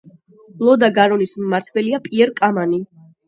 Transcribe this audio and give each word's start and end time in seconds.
ლო 0.63 0.77
და 0.83 0.89
გარონის 0.95 1.35
მმართველია 1.43 2.01
პიერ 2.09 2.35
კამანი. 2.43 2.81